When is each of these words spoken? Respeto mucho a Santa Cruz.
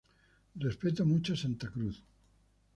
Respeto 0.55 1.05
mucho 1.05 1.33
a 1.33 1.37
Santa 1.37 1.69
Cruz. 1.69 2.03